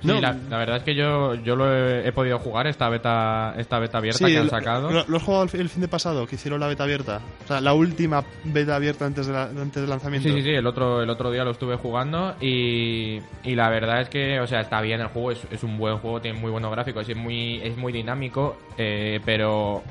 Sí, 0.00 0.06
No. 0.06 0.20
la, 0.20 0.32
la 0.32 0.58
verdad 0.58 0.76
es 0.76 0.82
que 0.84 0.94
yo, 0.94 1.34
yo 1.34 1.56
lo 1.56 1.74
he, 1.74 2.06
he 2.06 2.12
podido 2.12 2.38
jugar 2.38 2.68
esta 2.68 2.88
beta 2.88 3.54
esta 3.58 3.78
beta 3.80 3.98
abierta 3.98 4.26
Sí, 4.26 4.32
que 4.32 4.38
han 4.38 4.48
sacado. 4.48 4.90
Lo, 4.92 5.04
lo 5.08 5.16
has 5.16 5.22
jugado 5.24 5.42
el, 5.42 5.48
fi- 5.50 5.58
el 5.58 5.68
fin 5.68 5.80
de 5.82 5.88
pasado, 5.88 6.24
que 6.26 6.36
hicieron 6.36 6.60
la 6.60 6.68
beta 6.68 6.84
abierta. 6.84 7.20
O 7.44 7.48
sea, 7.48 7.60
la 7.60 7.72
última 7.72 8.24
beta 8.44 8.76
abierta 8.76 9.06
antes, 9.06 9.26
de 9.26 9.32
la- 9.32 9.44
antes 9.44 9.74
del 9.80 9.90
lanzamiento. 9.90 10.28
Sí, 10.28 10.34
sí, 10.36 10.42
sí, 10.42 10.50
el 10.50 10.66
otro, 10.68 11.02
el 11.02 11.10
otro 11.10 11.30
día 11.32 11.42
lo 11.44 11.50
estuve 11.50 11.76
jugando 11.76 12.36
y, 12.40 13.20
y 13.42 13.54
la 13.56 13.68
verdad 13.70 14.02
es 14.02 14.08
que, 14.08 14.38
o 14.38 14.46
sea, 14.46 14.60
está 14.60 14.80
bien 14.80 15.00
el 15.00 15.08
juego, 15.08 15.32
es, 15.32 15.40
es 15.50 15.64
un 15.64 15.76
buen 15.78 15.98
juego, 15.98 16.20
tiene 16.20 16.38
muy 16.38 16.50
buenos 16.52 16.70
gráficos, 16.70 17.08
es 17.08 17.16
muy, 17.16 17.60
es 17.62 17.76
muy 17.76 17.92
dinámico, 17.92 18.56
eh, 18.76 19.18
pero 19.24 19.82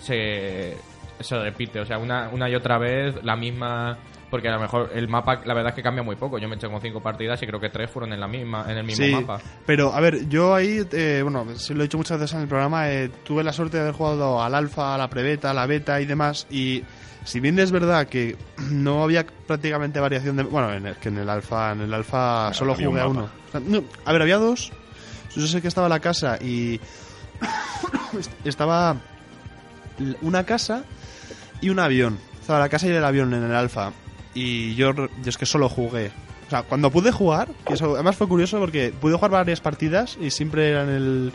se, 0.00 0.76
se 1.20 1.38
repite, 1.42 1.80
o 1.80 1.84
sea, 1.86 1.98
una, 1.98 2.28
una 2.32 2.48
y 2.48 2.54
otra 2.54 2.78
vez 2.78 3.14
la 3.24 3.34
misma, 3.36 3.96
porque 4.30 4.48
a 4.48 4.52
lo 4.52 4.60
mejor 4.60 4.90
el 4.94 5.08
mapa, 5.08 5.40
la 5.44 5.54
verdad 5.54 5.70
es 5.70 5.76
que 5.76 5.82
cambia 5.82 6.02
muy 6.02 6.16
poco, 6.16 6.38
yo 6.38 6.48
me 6.48 6.56
eché 6.56 6.68
con 6.68 6.80
cinco 6.80 7.00
partidas 7.00 7.40
y 7.42 7.46
creo 7.46 7.60
que 7.60 7.70
tres 7.70 7.90
fueron 7.90 8.12
en 8.12 8.20
la 8.20 8.26
misma, 8.28 8.64
en 8.68 8.78
el 8.78 8.84
mismo 8.84 9.04
Sí, 9.04 9.12
mapa. 9.12 9.40
pero 9.64 9.92
a 9.94 10.00
ver, 10.00 10.28
yo 10.28 10.54
ahí, 10.54 10.84
eh, 10.92 11.20
bueno, 11.22 11.46
se 11.56 11.74
lo 11.74 11.80
he 11.82 11.86
dicho 11.86 11.96
muchas 11.98 12.18
veces 12.18 12.34
en 12.34 12.42
el 12.42 12.48
programa, 12.48 12.90
eh, 12.90 13.08
tuve 13.24 13.44
la 13.44 13.52
suerte 13.52 13.76
de 13.76 13.84
haber 13.84 13.94
jugado 13.94 14.42
al 14.42 14.54
alfa, 14.54 14.94
a 14.94 14.98
la 14.98 15.08
prebeta, 15.08 15.50
a 15.50 15.54
la 15.54 15.66
beta 15.66 16.00
y 16.00 16.06
demás, 16.06 16.46
y 16.50 16.82
si 17.24 17.40
bien 17.40 17.58
es 17.58 17.70
verdad 17.70 18.06
que 18.08 18.36
no 18.70 19.02
había 19.04 19.24
prácticamente 19.46 20.00
variación 20.00 20.36
de... 20.36 20.42
Bueno, 20.42 20.72
en 20.72 20.86
el, 20.86 20.96
que 20.96 21.08
en 21.08 21.18
el 21.18 21.28
alfa, 21.30 21.72
en 21.72 21.82
el 21.82 21.94
alfa 21.94 22.48
Claro, 22.50 22.54
solo 22.54 22.72
un 22.74 22.84
jugué 22.84 23.00
a 23.00 23.06
uno. 23.08 23.28
O 23.48 23.50
sea, 23.52 23.60
no, 23.60 23.84
a 24.04 24.12
ver, 24.12 24.22
había 24.22 24.38
dos, 24.38 24.72
yo 25.34 25.46
sé 25.46 25.62
que 25.62 25.68
estaba 25.68 25.88
la 25.88 26.00
casa 26.00 26.36
y... 26.40 26.80
estaba 28.44 28.96
una 30.22 30.44
casa 30.44 30.84
y 31.60 31.68
un 31.68 31.78
avión. 31.78 32.18
Estaba 32.40 32.58
la 32.60 32.68
casa 32.68 32.86
y 32.86 32.90
el 32.90 33.04
avión 33.04 33.32
en 33.34 33.42
el 33.44 33.54
alfa. 33.54 33.92
Y 34.36 34.74
yo, 34.74 34.92
es 35.24 35.38
que 35.38 35.46
solo 35.46 35.68
jugué. 35.70 36.10
O 36.46 36.50
sea, 36.50 36.62
cuando 36.62 36.90
pude 36.90 37.10
jugar, 37.10 37.48
que 37.66 37.72
eso 37.72 37.94
además 37.94 38.16
fue 38.16 38.28
curioso 38.28 38.58
porque 38.60 38.92
pude 38.92 39.14
jugar 39.14 39.30
varias 39.30 39.60
partidas 39.60 40.18
y 40.20 40.30
siempre 40.30 40.70
era 40.70 40.82
en 40.82 40.90
el, 40.90 41.32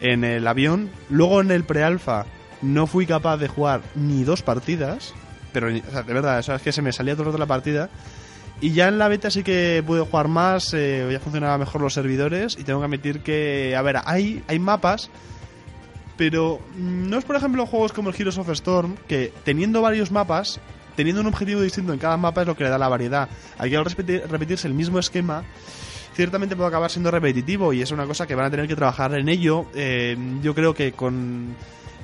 en 0.00 0.24
el 0.24 0.46
avión. 0.46 0.90
Luego 1.08 1.40
en 1.40 1.50
el 1.50 1.64
pre-alfa 1.64 2.26
no 2.60 2.86
fui 2.86 3.06
capaz 3.06 3.38
de 3.38 3.48
jugar 3.48 3.80
ni 3.94 4.24
dos 4.24 4.42
partidas. 4.42 5.14
Pero, 5.54 5.68
o 5.68 5.90
sea, 5.90 6.02
de 6.02 6.12
verdad, 6.12 6.44
o 6.46 6.52
es 6.52 6.62
que 6.62 6.72
se 6.72 6.82
me 6.82 6.92
salía 6.92 7.14
todo 7.14 7.22
el 7.22 7.26
rato 7.28 7.38
la 7.38 7.46
partida. 7.46 7.88
Y 8.60 8.72
ya 8.72 8.88
en 8.88 8.98
la 8.98 9.08
beta 9.08 9.30
sí 9.30 9.42
que 9.42 9.82
pude 9.84 10.02
jugar 10.02 10.28
más, 10.28 10.74
eh, 10.74 11.08
ya 11.10 11.20
funcionaban 11.20 11.60
mejor 11.60 11.80
los 11.80 11.94
servidores. 11.94 12.58
Y 12.58 12.64
tengo 12.64 12.80
que 12.80 12.84
admitir 12.84 13.20
que, 13.20 13.74
a 13.74 13.80
ver, 13.80 13.96
hay, 14.04 14.44
hay 14.48 14.58
mapas 14.58 15.10
pero 16.16 16.60
no 16.76 17.18
es, 17.18 17.24
por 17.24 17.36
ejemplo, 17.36 17.66
juegos 17.66 17.92
como 17.92 18.10
el 18.10 18.16
Heroes 18.16 18.38
of 18.38 18.48
Storm, 18.50 18.96
que 19.08 19.32
teniendo 19.44 19.82
varios 19.82 20.10
mapas, 20.12 20.60
teniendo 20.96 21.20
un 21.20 21.26
objetivo 21.28 21.60
distinto 21.60 21.92
en 21.92 21.98
cada 21.98 22.16
mapa 22.16 22.42
es 22.42 22.46
lo 22.46 22.56
que 22.56 22.64
le 22.64 22.70
da 22.70 22.78
la 22.78 22.88
variedad. 22.88 23.28
Aquí 23.58 23.74
al 23.74 23.84
repetir- 23.84 24.26
repetirse 24.26 24.68
el 24.68 24.74
mismo 24.74 24.98
esquema, 24.98 25.44
ciertamente 26.14 26.56
puede 26.56 26.68
acabar 26.68 26.90
siendo 26.90 27.10
repetitivo 27.10 27.72
y 27.72 27.82
es 27.82 27.90
una 27.90 28.06
cosa 28.06 28.26
que 28.26 28.34
van 28.34 28.46
a 28.46 28.50
tener 28.50 28.68
que 28.68 28.76
trabajar 28.76 29.14
en 29.14 29.28
ello. 29.28 29.66
Eh, 29.74 30.16
yo 30.42 30.54
creo 30.54 30.74
que 30.74 30.92
con, 30.92 31.54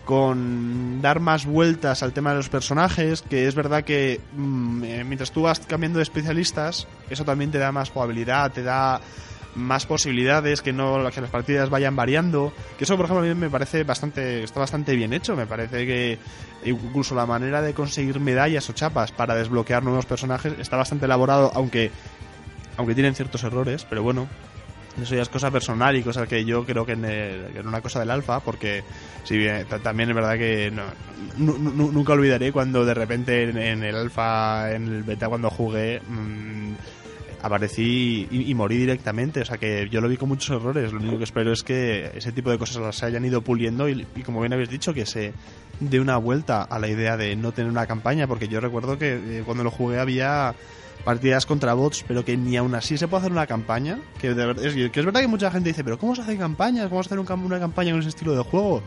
con 0.04 1.00
dar 1.00 1.20
más 1.20 1.46
vueltas 1.46 2.02
al 2.02 2.12
tema 2.12 2.30
de 2.30 2.36
los 2.36 2.48
personajes, 2.48 3.22
que 3.22 3.46
es 3.46 3.54
verdad 3.54 3.84
que 3.84 4.20
mm, 4.36 4.84
eh, 4.84 5.04
mientras 5.04 5.30
tú 5.30 5.42
vas 5.42 5.60
cambiando 5.60 5.98
de 5.98 6.02
especialistas, 6.02 6.88
eso 7.08 7.24
también 7.24 7.50
te 7.50 7.58
da 7.58 7.70
más 7.72 7.90
jugabilidad, 7.90 8.50
te 8.52 8.62
da 8.62 9.00
más 9.56 9.84
posibilidades, 9.86 10.62
que 10.62 10.72
no 10.72 11.08
que 11.12 11.20
las 11.20 11.30
partidas 11.30 11.70
vayan 11.70 11.96
variando, 11.96 12.52
que 12.78 12.84
eso 12.84 12.96
por 12.96 13.06
ejemplo 13.06 13.24
a 13.24 13.28
mí 13.28 13.34
me 13.38 13.50
parece 13.50 13.82
bastante 13.84 14.44
está 14.44 14.60
bastante 14.60 14.94
bien 14.94 15.12
hecho, 15.12 15.34
me 15.36 15.46
parece 15.46 15.86
que 15.86 16.18
incluso 16.64 17.14
la 17.14 17.26
manera 17.26 17.60
de 17.62 17.74
conseguir 17.74 18.20
medallas 18.20 18.68
o 18.70 18.72
chapas 18.72 19.12
para 19.12 19.34
desbloquear 19.34 19.82
nuevos 19.82 20.06
personajes 20.06 20.54
está 20.58 20.76
bastante 20.76 21.06
elaborado, 21.06 21.50
aunque 21.54 21.90
aunque 22.76 22.94
tienen 22.94 23.14
ciertos 23.14 23.42
errores, 23.44 23.84
pero 23.90 24.02
bueno, 24.02 24.28
eso 25.02 25.14
ya 25.14 25.22
es 25.22 25.28
cosa 25.28 25.50
personal 25.50 25.96
y 25.96 26.02
cosa 26.02 26.26
que 26.26 26.44
yo 26.44 26.64
creo 26.64 26.86
que 26.86 26.92
en, 26.92 27.04
el- 27.04 27.56
en 27.56 27.66
una 27.66 27.80
cosa 27.80 28.00
del 28.00 28.10
alfa, 28.10 28.40
porque 28.40 28.82
si 29.24 29.36
bien 29.36 29.66
ta- 29.66 29.78
también 29.80 30.08
es 30.10 30.14
verdad 30.16 30.36
que 30.38 30.70
no, 30.70 30.82
nu- 31.36 31.58
nu- 31.58 31.92
nunca 31.92 32.12
olvidaré 32.12 32.52
cuando 32.52 32.84
de 32.84 32.94
repente 32.94 33.42
en, 33.44 33.58
en 33.58 33.82
el 33.84 33.96
alfa, 33.96 34.72
en 34.72 34.86
el 34.88 35.02
beta 35.02 35.28
cuando 35.28 35.50
jugué, 35.50 36.00
mm, 36.08 36.72
aparecí 37.42 38.28
y, 38.30 38.54
morí 38.54 38.76
directamente. 38.76 39.40
O 39.40 39.44
sea 39.44 39.58
que 39.58 39.88
yo 39.90 40.00
lo 40.00 40.08
vi 40.08 40.16
con 40.16 40.28
muchos 40.28 40.50
errores. 40.50 40.92
Lo 40.92 41.00
único 41.00 41.18
que 41.18 41.24
espero 41.24 41.52
es 41.52 41.62
que 41.62 42.10
ese 42.14 42.32
tipo 42.32 42.50
de 42.50 42.58
cosas 42.58 42.82
las 42.82 43.02
hayan 43.02 43.24
ido 43.24 43.42
puliendo 43.42 43.88
y, 43.88 44.04
como 44.24 44.40
bien 44.40 44.52
habéis 44.52 44.70
dicho, 44.70 44.94
que 44.94 45.06
se 45.06 45.32
dé 45.80 46.00
una 46.00 46.16
vuelta 46.16 46.62
a 46.62 46.78
la 46.78 46.88
idea 46.88 47.16
de 47.16 47.36
no 47.36 47.52
tener 47.52 47.70
una 47.70 47.86
campaña. 47.86 48.26
Porque 48.26 48.48
yo 48.48 48.60
recuerdo 48.60 48.98
que 48.98 49.38
eh, 49.38 49.42
cuando 49.44 49.64
lo 49.64 49.70
jugué 49.70 49.98
había 49.98 50.54
partidas 51.04 51.46
contra 51.46 51.72
bots, 51.72 52.04
pero 52.06 52.24
que 52.24 52.36
ni 52.36 52.56
aún 52.56 52.74
así 52.74 52.98
se 52.98 53.08
puede 53.08 53.22
hacer 53.22 53.32
una 53.32 53.46
campaña. 53.46 53.98
Que, 54.20 54.34
de 54.34 54.50
es, 54.66 54.90
que 54.90 55.00
es 55.00 55.06
verdad 55.06 55.20
que 55.20 55.28
mucha 55.28 55.50
gente 55.50 55.70
dice, 55.70 55.84
pero 55.84 55.98
¿cómo 55.98 56.14
se 56.14 56.22
hacen 56.22 56.38
campañas? 56.38 56.88
¿Cómo 56.88 57.02
se 57.02 57.14
hace 57.14 57.20
una 57.20 57.58
campaña 57.58 57.92
con 57.92 58.00
ese 58.00 58.10
estilo 58.10 58.36
de 58.36 58.42
juego? 58.42 58.82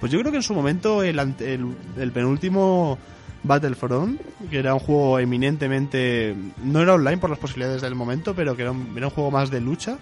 Pues 0.00 0.10
yo 0.12 0.18
creo 0.20 0.32
que 0.32 0.38
en 0.38 0.42
su 0.42 0.54
momento 0.54 1.02
el, 1.02 1.18
el 1.18 2.12
penúltimo 2.12 2.98
Battlefront, 3.44 4.20
que 4.50 4.58
era 4.58 4.74
un 4.74 4.80
juego 4.80 5.18
eminentemente... 5.18 6.34
No 6.62 6.80
era 6.80 6.94
online 6.94 7.18
por 7.18 7.30
las 7.30 7.38
posibilidades 7.38 7.82
del 7.82 7.94
momento, 7.94 8.34
pero 8.34 8.56
que 8.56 8.62
era 8.62 8.72
un, 8.72 8.92
era 8.96 9.06
un 9.06 9.12
juego 9.12 9.30
más 9.30 9.50
de 9.50 9.60
lucha. 9.60 9.98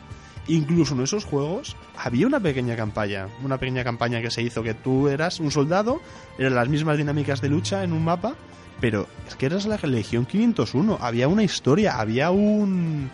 Incluso 0.48 0.94
en 0.94 1.02
esos 1.02 1.24
juegos 1.24 1.76
había 1.96 2.26
una 2.26 2.40
pequeña 2.40 2.74
campaña, 2.74 3.28
una 3.44 3.58
pequeña 3.58 3.84
campaña 3.84 4.20
que 4.20 4.30
se 4.30 4.42
hizo 4.42 4.62
que 4.62 4.74
tú 4.74 5.08
eras 5.08 5.38
un 5.38 5.52
soldado, 5.52 6.00
eran 6.36 6.54
las 6.54 6.68
mismas 6.68 6.96
dinámicas 6.96 7.40
de 7.40 7.48
lucha 7.48 7.84
en 7.84 7.92
un 7.92 8.04
mapa, 8.04 8.34
pero 8.80 9.06
es 9.28 9.36
que 9.36 9.46
eras 9.46 9.66
la 9.66 9.76
Legión 9.76 10.26
501, 10.26 10.98
había 11.00 11.28
una 11.28 11.44
historia, 11.44 12.00
había 12.00 12.32
un... 12.32 13.10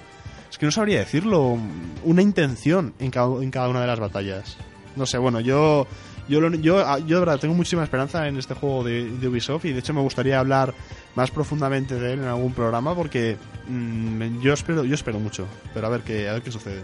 Es 0.51 0.57
que 0.57 0.65
no 0.65 0.73
sabría 0.73 1.01
decirlo, 1.01 1.59
una 2.05 2.23
intención 2.23 2.95
en 2.99 3.11
cada, 3.11 3.43
en 3.43 3.51
cada 3.51 3.69
una 3.69 3.83
de 3.83 3.87
las 3.87 4.01
batallas. 4.01 4.57
No 4.97 5.05
sé, 5.05 5.19
bueno, 5.19 5.41
yo 5.41 5.87
yo, 6.29 6.47
yo, 6.51 6.79
ah, 6.79 6.99
yo 6.99 7.17
de 7.17 7.21
verdad 7.21 7.41
tengo 7.41 7.55
muchísima 7.55 7.85
esperanza 7.85 8.29
en 8.29 8.39
este 8.39 8.55
juego 8.55 8.85
de, 8.85 9.05
Ubisoft 9.27 9.65
y 9.65 9.73
de 9.73 9.81
hecho 9.81 9.95
me 9.95 10.01
gustaría 10.01 10.39
hablar 10.39 10.75
más 11.15 11.31
profundamente 11.31 11.95
de 11.95 12.13
él 12.13 12.21
en 12.21 12.27
algún 12.27 12.53
programa 12.53 12.95
porque 12.95 13.37
mm, 13.67 14.41
yo 14.41 14.53
espero 14.53 14.85
yo 14.85 14.95
espero 14.95 15.19
mucho, 15.19 15.47
pero 15.75 15.87
a 15.87 15.91
ver 15.91 16.03
qué 16.03 16.29
a 16.29 16.35
ver 16.35 16.43
qué 16.43 16.53
sucede. 16.53 16.83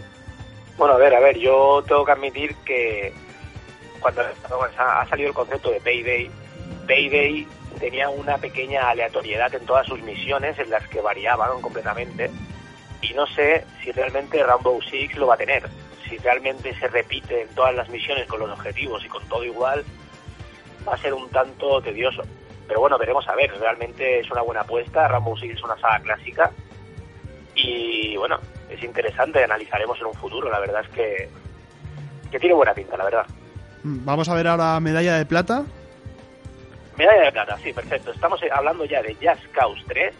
Bueno, 0.77 0.95
a 0.95 0.97
ver, 0.97 1.15
a 1.15 1.19
ver, 1.19 1.37
yo 1.37 1.83
tengo 1.87 2.03
que 2.03 2.11
admitir 2.11 2.55
que 2.65 3.13
cuando 4.01 4.21
ha 4.77 5.07
salido 5.07 5.29
el 5.29 5.35
concepto 5.35 5.71
de 5.71 5.79
Payday, 5.79 6.29
Payday 6.85 7.47
tenía 7.79 8.09
una 8.09 8.37
pequeña 8.37 8.89
aleatoriedad 8.89 9.53
en 9.55 9.65
todas 9.65 9.87
sus 9.87 10.01
misiones 10.01 10.57
en 10.59 10.69
las 10.69 10.85
que 10.87 11.01
variaban 11.01 11.61
completamente 11.61 12.29
y 13.01 13.13
no 13.13 13.27
sé 13.27 13.65
si 13.83 13.91
realmente 13.91 14.43
Rainbow 14.43 14.81
Six 14.81 15.15
lo 15.17 15.27
va 15.27 15.35
a 15.35 15.37
tener 15.37 15.69
si 16.09 16.17
realmente 16.17 16.73
se 16.79 16.87
repite 16.87 17.41
en 17.41 17.49
todas 17.49 17.75
las 17.75 17.89
misiones 17.89 18.27
con 18.27 18.39
los 18.39 18.49
objetivos 18.49 19.03
y 19.05 19.07
con 19.07 19.23
todo 19.27 19.43
igual, 19.43 19.83
va 20.87 20.93
a 20.93 20.97
ser 20.97 21.13
un 21.13 21.29
tanto 21.29 21.81
tedioso. 21.81 22.23
Pero 22.67 22.79
bueno, 22.79 22.97
veremos 22.97 23.27
a 23.27 23.35
ver, 23.35 23.51
realmente 23.59 24.19
es 24.19 24.31
una 24.31 24.41
buena 24.41 24.61
apuesta, 24.61 25.07
Rainbow 25.07 25.37
Six 25.37 25.55
es 25.55 25.63
una 25.63 25.77
saga 25.77 25.99
clásica 25.99 26.51
y 27.53 28.17
bueno, 28.17 28.39
es 28.69 28.83
interesante, 28.83 29.43
analizaremos 29.43 29.99
en 29.99 30.07
un 30.07 30.13
futuro, 30.13 30.49
la 30.49 30.59
verdad 30.59 30.81
es 30.81 30.89
que, 30.89 31.29
que 32.31 32.39
tiene 32.39 32.55
buena 32.55 32.73
pinta, 32.73 32.97
la 32.97 33.05
verdad. 33.05 33.25
Mm, 33.83 34.03
vamos 34.03 34.27
a 34.29 34.33
ver 34.33 34.47
ahora 34.47 34.79
medalla 34.79 35.17
de 35.17 35.25
plata. 35.25 35.63
Medalla 36.97 37.25
de 37.25 37.31
plata, 37.31 37.57
sí, 37.63 37.71
perfecto. 37.73 38.11
Estamos 38.11 38.39
hablando 38.51 38.85
ya 38.85 39.01
de 39.01 39.13
Just 39.15 39.51
Cause 39.51 39.83
3, 39.87 40.13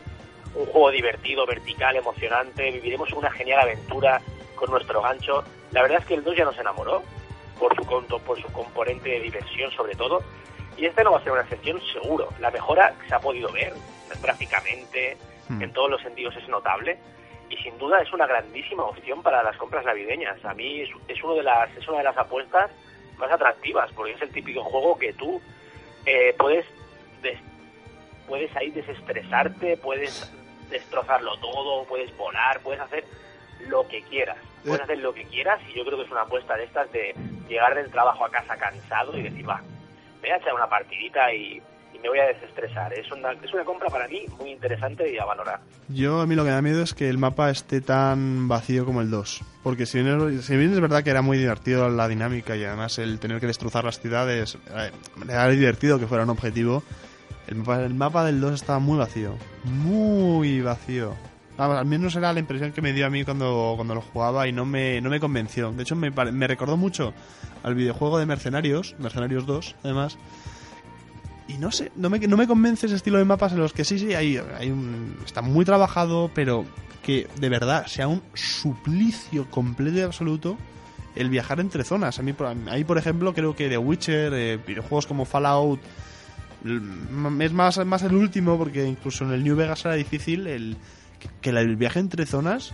un 0.55 0.65
juego 0.67 0.91
divertido, 0.91 1.45
vertical, 1.45 1.95
emocionante. 1.95 2.69
Viviremos 2.71 3.11
una 3.13 3.31
genial 3.31 3.61
aventura 3.61 4.21
con 4.55 4.71
nuestro 4.71 5.01
gancho. 5.01 5.43
La 5.71 5.81
verdad 5.81 5.99
es 5.99 6.05
que 6.05 6.15
el 6.15 6.23
2 6.23 6.35
ya 6.35 6.45
nos 6.45 6.57
enamoró 6.57 7.03
por 7.59 7.75
su, 7.75 7.85
por 8.19 8.41
su 8.41 8.51
componente 8.51 9.09
de 9.09 9.19
diversión 9.19 9.71
sobre 9.71 9.95
todo. 9.95 10.23
Y 10.77 10.85
este 10.85 11.03
no 11.03 11.11
va 11.11 11.19
a 11.19 11.23
ser 11.23 11.31
una 11.31 11.41
excepción 11.41 11.81
seguro. 11.93 12.29
La 12.39 12.51
mejora 12.51 12.93
se 13.07 13.15
ha 13.15 13.19
podido 13.19 13.51
ver 13.51 13.73
gráficamente, 14.21 15.17
hmm. 15.47 15.61
en 15.61 15.73
todos 15.73 15.89
los 15.89 16.01
sentidos 16.01 16.35
es 16.35 16.47
notable. 16.49 16.97
Y 17.49 17.57
sin 17.57 17.77
duda 17.77 18.01
es 18.01 18.11
una 18.11 18.25
grandísima 18.25 18.83
opción 18.83 19.21
para 19.21 19.43
las 19.43 19.55
compras 19.57 19.85
navideñas. 19.85 20.43
A 20.43 20.53
mí 20.53 20.81
es, 20.81 21.23
uno 21.23 21.35
de 21.35 21.43
las, 21.43 21.75
es 21.77 21.87
una 21.87 21.99
de 21.99 22.03
las 22.03 22.17
apuestas 22.17 22.71
más 23.17 23.31
atractivas, 23.31 23.91
porque 23.93 24.13
es 24.13 24.21
el 24.21 24.31
típico 24.31 24.63
juego 24.63 24.97
que 24.97 25.13
tú 25.13 25.41
eh, 26.05 26.35
puedes, 26.37 26.65
puedes 28.27 28.53
ahí 28.55 28.71
desestresarte, 28.71 29.77
puedes 29.77 30.31
destrozarlo 30.69 31.37
todo, 31.37 31.85
puedes 31.85 32.15
volar, 32.17 32.59
puedes 32.61 32.81
hacer 32.81 33.05
lo 33.67 33.87
que 33.87 34.01
quieras. 34.03 34.37
Puedes 34.63 34.79
eh. 34.81 34.83
hacer 34.83 34.99
lo 34.99 35.13
que 35.13 35.23
quieras 35.25 35.61
y 35.69 35.77
yo 35.77 35.85
creo 35.85 35.97
que 35.97 36.05
es 36.05 36.11
una 36.11 36.21
apuesta 36.21 36.55
de 36.55 36.63
estas 36.63 36.91
de 36.91 37.15
llegar 37.47 37.75
del 37.75 37.91
trabajo 37.91 38.25
a 38.25 38.29
casa 38.29 38.55
cansado 38.57 39.17
y 39.17 39.23
decir, 39.23 39.47
va, 39.47 39.61
voy 40.21 40.29
a 40.29 40.37
echar 40.37 40.53
una 40.53 40.67
partidita 40.67 41.33
y, 41.33 41.61
me 42.01 42.09
voy 42.09 42.19
a 42.19 42.27
desestresar. 42.27 42.93
Es 42.93 43.11
una, 43.11 43.31
es 43.31 43.51
una 43.51 43.63
compra 43.63 43.89
para 43.89 44.07
mí 44.07 44.25
muy 44.37 44.51
interesante 44.51 45.11
y 45.11 45.17
a 45.17 45.25
valorar. 45.25 45.59
Yo 45.87 46.21
a 46.21 46.27
mí 46.27 46.35
lo 46.35 46.43
que 46.43 46.49
me 46.49 46.55
da 46.55 46.61
miedo 46.61 46.83
es 46.83 46.93
que 46.93 47.09
el 47.09 47.17
mapa 47.17 47.49
esté 47.49 47.81
tan 47.81 48.47
vacío 48.47 48.85
como 48.85 49.01
el 49.01 49.09
2. 49.09 49.41
Porque 49.63 49.87
si 49.87 50.03
bien, 50.03 50.37
es, 50.37 50.45
si 50.45 50.55
bien 50.55 50.71
es 50.71 50.79
verdad 50.79 51.03
que 51.03 51.09
era 51.09 51.23
muy 51.23 51.39
divertido 51.39 51.89
la 51.89 52.07
dinámica 52.07 52.55
y 52.55 52.63
además 52.63 52.99
el 52.99 53.17
tener 53.17 53.39
que 53.39 53.47
destrozar 53.47 53.85
las 53.85 53.99
ciudades, 53.99 54.55
eh, 54.75 54.91
era 55.27 55.47
divertido 55.47 55.97
que 55.97 56.05
fuera 56.05 56.25
un 56.25 56.29
objetivo, 56.29 56.83
el 57.47 57.55
mapa, 57.55 57.81
el 57.81 57.95
mapa 57.95 58.23
del 58.25 58.39
2 58.39 58.53
estaba 58.53 58.77
muy 58.77 58.99
vacío. 58.99 59.35
Muy 59.63 60.61
vacío 60.61 61.15
al 61.57 61.85
menos 61.85 62.15
era 62.15 62.33
la 62.33 62.39
impresión 62.39 62.71
que 62.71 62.81
me 62.81 62.93
dio 62.93 63.05
a 63.05 63.09
mí 63.09 63.23
cuando, 63.23 63.73
cuando 63.75 63.95
lo 63.95 64.01
jugaba 64.01 64.47
y 64.47 64.51
no 64.51 64.65
me, 64.65 65.01
no 65.01 65.09
me 65.09 65.19
convenció. 65.19 65.71
De 65.71 65.83
hecho, 65.83 65.95
me, 65.95 66.11
me 66.11 66.47
recordó 66.47 66.77
mucho 66.77 67.13
al 67.63 67.75
videojuego 67.75 68.19
de 68.19 68.25
Mercenarios, 68.25 68.95
Mercenarios 68.99 69.45
2, 69.45 69.75
además. 69.83 70.17
Y 71.47 71.57
no 71.57 71.71
sé, 71.71 71.91
no 71.95 72.09
me, 72.09 72.19
no 72.19 72.37
me 72.37 72.47
convence 72.47 72.87
ese 72.87 72.95
estilo 72.95 73.19
de 73.19 73.25
mapas 73.25 73.53
en 73.53 73.59
los 73.59 73.71
que 73.71 73.85
sí, 73.85 73.99
sí, 73.99 74.13
hay, 74.13 74.37
hay 74.37 74.71
un, 74.71 75.17
está 75.23 75.41
muy 75.41 75.63
trabajado, 75.63 76.31
pero 76.33 76.65
que 77.03 77.27
de 77.39 77.49
verdad 77.49 77.85
sea 77.85 78.07
un 78.07 78.21
suplicio 78.33 79.49
completo 79.51 79.99
y 79.99 80.01
absoluto 80.01 80.57
el 81.15 81.29
viajar 81.29 81.59
entre 81.59 81.83
zonas. 81.83 82.19
A 82.19 82.23
mí, 82.23 82.33
ahí, 82.69 82.83
por 82.83 82.97
ejemplo, 82.97 83.33
creo 83.33 83.55
que 83.55 83.69
The 83.69 83.77
Witcher, 83.77 84.33
eh, 84.33 84.57
videojuegos 84.65 85.05
como 85.05 85.25
Fallout, 85.25 85.79
es 87.39 87.53
más, 87.53 87.85
más 87.85 88.03
el 88.03 88.15
último, 88.15 88.57
porque 88.57 88.85
incluso 88.85 89.23
en 89.23 89.31
el 89.31 89.43
New 89.43 89.55
Vegas 89.55 89.85
era 89.85 89.93
difícil 89.93 90.47
el 90.47 90.77
que 91.41 91.51
el 91.51 91.75
viaje 91.75 91.99
entre 91.99 92.25
zonas 92.25 92.73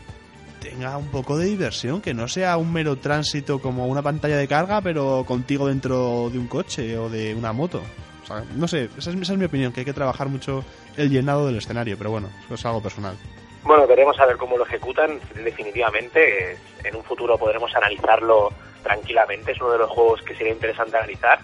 tenga 0.60 0.96
un 0.98 1.10
poco 1.10 1.38
de 1.38 1.46
diversión, 1.46 2.01
que 2.01 2.13
no 2.13 2.27
sea 2.27 2.58
un 2.58 2.72
mero 2.72 2.98
tránsito 2.98 3.60
como 3.60 3.88
una 3.88 4.01
pantalla 4.01 4.38
de 4.38 4.48
carga, 4.48 4.81
pero 4.81 5.24
contigo 5.25 5.67
dentro 5.67 6.29
de 6.29 6.38
un 6.38 6.48
coche 6.48 6.98
o 6.98 7.10
de 7.10 7.34
una 7.34 7.51
moto. 7.51 7.81
O 8.24 8.25
sea, 8.25 8.43
no 8.55 8.67
sé, 8.67 8.89
esa 8.98 9.10
es, 9.10 9.15
esa 9.15 9.34
es 9.34 9.39
mi 9.39 9.46
opinión, 9.46 9.74
que 9.74 9.81
hay 9.81 9.86
que 9.86 9.93
trabajar 9.93 10.27
mucho 10.27 10.63
el 10.98 11.10
llenado 11.10 11.48
del 11.48 11.58
escenario, 11.58 11.98
pero 11.98 12.12
bueno, 12.12 12.29
eso 12.46 12.53
es 12.53 12.65
algo 12.65 12.81
personal. 12.81 13.17
Bueno, 13.63 13.86
veremos 13.86 14.20
a 14.20 14.25
ver 14.25 14.38
cómo 14.38 14.58
lo 14.58 14.65
ejecutan. 14.65 15.20
Definitivamente, 15.36 16.58
en 16.84 16.96
un 16.96 17.03
futuro 17.03 17.38
podremos 17.38 17.74
analizarlo 17.75 18.51
tranquilamente. 18.84 19.51
Es 19.51 19.62
uno 19.62 19.72
de 19.72 19.77
los 19.79 19.89
juegos 19.89 20.22
que 20.24 20.36
sería 20.36 20.53
interesante 20.53 20.98
analizar. 20.98 21.39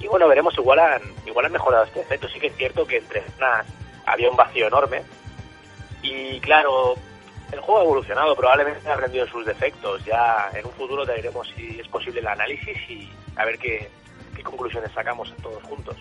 Y 0.00 0.08
bueno, 0.08 0.26
veremos, 0.26 0.56
igual 0.58 0.80
han, 0.80 1.02
igual 1.26 1.46
han 1.46 1.52
mejorado 1.52 1.84
este 1.84 2.00
efecto. 2.00 2.28
Sí 2.28 2.40
que 2.40 2.48
es 2.48 2.56
cierto 2.56 2.86
que 2.86 2.98
entre 2.98 3.22
zonas 3.30 3.66
había 4.04 4.28
un 4.28 4.36
vacío 4.36 4.66
enorme, 4.66 5.02
y 6.04 6.38
claro, 6.40 6.94
el 7.50 7.60
juego 7.60 7.80
ha 7.80 7.84
evolucionado, 7.84 8.36
probablemente 8.36 8.88
ha 8.88 8.94
aprendido 8.94 9.26
sus 9.26 9.46
defectos. 9.46 10.04
Ya 10.04 10.50
en 10.54 10.66
un 10.66 10.72
futuro 10.72 11.06
te 11.06 11.14
diremos 11.14 11.48
si 11.56 11.80
es 11.80 11.88
posible 11.88 12.20
el 12.20 12.28
análisis 12.28 12.76
y 12.88 13.08
a 13.36 13.44
ver 13.44 13.58
qué, 13.58 13.88
conclusiones 14.42 14.92
sacamos 14.92 15.32
todos 15.42 15.62
juntos. 15.62 15.96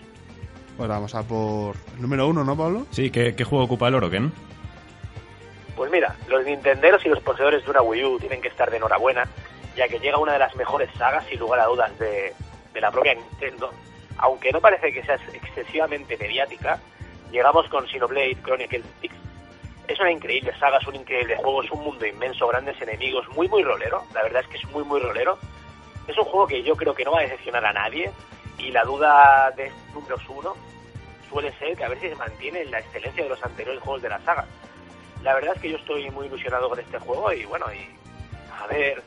Pues 0.76 0.90
vamos 0.90 1.16
a 1.16 1.24
por 1.24 1.76
el 1.96 2.02
número 2.02 2.28
uno, 2.28 2.44
¿no, 2.44 2.58
Pablo? 2.58 2.86
Sí, 2.92 3.10
¿qué, 3.10 3.32
juego 3.44 3.64
ocupa 3.64 3.88
el 3.88 3.96
oro, 3.96 4.10
Ken? 4.10 4.34
Pues 5.78 5.90
mira, 5.92 6.16
los 6.28 6.44
Nintenderos 6.44 7.06
y 7.06 7.10
los 7.10 7.22
poseedores 7.22 7.64
de 7.64 7.72
una 7.72 7.82
Wii 7.82 8.04
U 8.04 8.20
tienen 8.20 8.42
que 8.42 8.50
estar 8.50 8.70
de 8.70 8.78
enhorabuena, 8.78 9.28
ya 9.78 9.88
que 9.88 10.00
llega 10.00 10.18
una 10.18 10.34
de 10.34 10.40
las 10.40 10.56
mejores 10.56 10.90
sagas, 10.98 11.26
sin 11.28 11.40
lugar 11.40 11.62
a 11.62 11.66
dudas, 11.66 11.98
de, 12.00 12.34
de 12.74 12.82
la 12.82 12.92
propia 12.92 13.14
Nintendo. 13.14 13.72
Aunque 14.18 14.52
no 14.52 14.60
parece 14.60 14.92
que 14.92 15.04
sea 15.04 15.16
excesivamente 15.34 16.18
mediática, 16.18 16.80
llegamos 17.32 17.68
con 17.70 17.88
Xenoblade 17.88 18.38
Chronicles 18.44 18.86
X, 19.02 19.12
es 19.88 20.00
una 20.00 20.12
increíble 20.12 20.54
saga, 20.60 20.78
es 20.78 20.88
un 20.88 20.96
increíble 20.96 21.36
juego, 21.38 21.64
es 21.64 21.72
un 21.72 21.84
mundo 21.84 22.06
inmenso, 22.06 22.48
grandes 22.48 22.82
enemigos, 22.82 23.28
muy 23.30 23.48
muy 23.48 23.64
rolero, 23.64 24.04
la 24.14 24.24
verdad 24.24 24.42
es 24.42 24.48
que 24.48 24.58
es 24.58 24.66
muy 24.72 24.84
muy 24.84 25.00
rolero. 25.00 25.38
Es 26.08 26.18
un 26.18 26.26
juego 26.26 26.48
que 26.48 26.64
yo 26.64 26.76
creo 26.76 26.94
que 26.94 27.06
no 27.06 27.12
va 27.12 27.20
a 27.20 27.24
decepcionar 27.24 27.66
a 27.66 27.72
nadie 27.72 28.12
y 28.58 28.72
la 28.72 28.84
duda 28.84 29.52
de 29.56 29.72
números 29.94 30.22
uno 30.28 30.54
suele 31.30 31.52
ser 31.58 31.76
que 31.76 31.84
a 31.84 31.90
ver 31.90 32.00
si 32.00 32.10
se 32.10 32.16
mantiene 32.16 32.66
la 32.66 32.80
excelencia 32.80 33.24
de 33.24 33.30
los 33.30 33.44
anteriores 33.44 33.82
juegos 33.82 34.02
de 34.02 34.10
la 34.10 34.20
saga. 34.22 34.46
La 35.24 35.34
verdad 35.34 35.54
es 35.56 35.62
que 35.62 35.72
yo 35.72 35.78
estoy 35.78 36.10
muy 36.12 36.28
ilusionado 36.28 36.70
con 36.70 36.80
este 36.80 37.00
juego 37.00 37.32
y 37.32 37.46
bueno, 37.46 37.66
y 37.74 37.88
a 38.62 38.68
ver, 38.68 39.02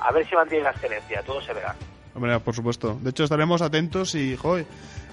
a 0.00 0.12
ver 0.12 0.26
si 0.28 0.34
mantiene 0.34 0.64
la 0.64 0.70
excelencia, 0.70 1.22
todo 1.22 1.40
se 1.40 1.54
verá. 1.54 1.74
Hombre, 2.14 2.38
por 2.40 2.54
supuesto. 2.54 2.98
De 3.00 3.10
hecho, 3.10 3.24
estaremos 3.24 3.62
atentos 3.62 4.14
y, 4.14 4.36
joder, 4.36 4.66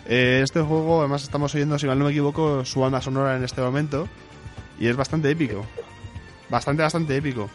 eh, 0.07 0.41
este 0.43 0.62
juego, 0.62 1.00
además 1.00 1.24
estamos 1.24 1.53
oyendo, 1.55 1.79
si 1.79 1.88
mal 1.88 1.98
no 1.98 2.05
me 2.05 2.12
equivoco, 2.12 2.63
su 2.65 2.81
banda 2.81 3.01
sonora 3.01 3.36
en 3.36 3.43
este 3.43 3.62
momento. 3.62 4.07
Y 4.83 4.89
es 4.89 4.97
bastante 4.97 5.31
épico. 5.31 5.65
Bastante, 6.49 6.83
bastante 6.83 7.15
épico. 7.15 7.49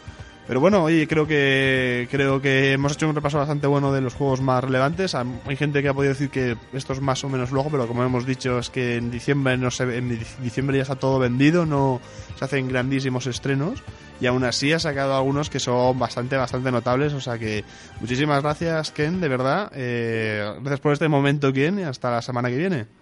Pero 0.47 0.59
bueno, 0.59 0.83
oye, 0.83 1.07
creo 1.07 1.27
que 1.27 2.07
creo 2.09 2.41
que 2.41 2.73
hemos 2.73 2.93
hecho 2.93 3.07
un 3.07 3.13
repaso 3.13 3.37
bastante 3.37 3.67
bueno 3.67 3.93
de 3.93 4.01
los 4.01 4.15
juegos 4.15 4.41
más 4.41 4.63
relevantes. 4.63 5.13
Hay 5.13 5.55
gente 5.55 5.83
que 5.83 5.89
ha 5.89 5.93
podido 5.93 6.13
decir 6.13 6.31
que 6.31 6.57
esto 6.73 6.93
es 6.93 7.01
más 7.01 7.23
o 7.23 7.29
menos 7.29 7.51
luego, 7.51 7.69
pero 7.69 7.87
como 7.87 8.03
hemos 8.03 8.25
dicho 8.25 8.57
es 8.57 8.71
que 8.71 8.95
en 8.95 9.11
diciembre 9.11 9.57
no 9.57 9.69
se, 9.69 9.95
en 9.95 10.17
diciembre 10.41 10.77
ya 10.77 10.81
está 10.81 10.95
todo 10.95 11.19
vendido, 11.19 11.67
no 11.67 12.01
se 12.35 12.45
hacen 12.45 12.67
grandísimos 12.67 13.27
estrenos 13.27 13.83
y 14.19 14.25
aún 14.25 14.43
así 14.43 14.73
ha 14.73 14.79
sacado 14.79 15.15
algunos 15.15 15.51
que 15.51 15.59
son 15.59 15.99
bastante, 15.99 16.35
bastante 16.35 16.71
notables. 16.71 17.13
O 17.13 17.21
sea 17.21 17.37
que 17.37 17.63
muchísimas 18.01 18.41
gracias, 18.41 18.89
Ken, 18.89 19.21
de 19.21 19.27
verdad. 19.27 19.71
Eh, 19.75 20.51
gracias 20.61 20.79
por 20.79 20.93
este 20.93 21.07
momento, 21.07 21.53
Ken, 21.53 21.77
y 21.77 21.83
hasta 21.83 22.09
la 22.09 22.23
semana 22.23 22.49
que 22.49 22.57
viene. 22.57 22.98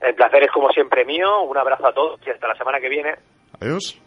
El 0.00 0.14
placer 0.14 0.42
es 0.42 0.50
como 0.50 0.70
siempre 0.70 1.04
mío. 1.04 1.42
Un 1.42 1.58
abrazo 1.58 1.86
a 1.86 1.92
todos 1.92 2.20
y 2.26 2.30
hasta 2.30 2.48
la 2.48 2.54
semana 2.54 2.80
que 2.80 2.88
viene. 2.88 3.14
Adiós. 3.60 4.00